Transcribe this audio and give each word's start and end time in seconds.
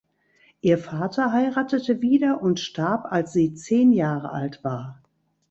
Ihr 0.61 0.79
Vater 0.79 1.31
heiratete 1.31 2.01
wieder 2.01 2.41
und 2.41 2.59
starb, 2.59 3.05
als 3.11 3.33
sie 3.33 3.53
zehn 3.53 3.91
Jahre 3.93 4.31
alt 4.31 4.63
war. 4.63 5.03